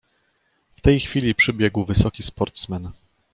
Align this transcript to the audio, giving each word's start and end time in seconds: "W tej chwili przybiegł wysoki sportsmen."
"W 0.75 0.81
tej 0.81 0.99
chwili 0.99 1.35
przybiegł 1.35 1.85
wysoki 1.85 2.23
sportsmen." 2.23 2.91